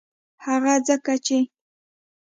هغه 0.45 0.75
ځکه 0.87 1.13
چې 1.25 1.37